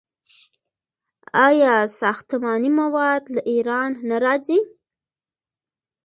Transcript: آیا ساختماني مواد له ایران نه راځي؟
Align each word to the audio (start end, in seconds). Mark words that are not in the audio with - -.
آیا 1.47 1.73
ساختماني 1.99 2.71
مواد 2.79 3.23
له 3.35 3.41
ایران 3.51 3.91
نه 4.09 4.17
راځي؟ 4.23 4.59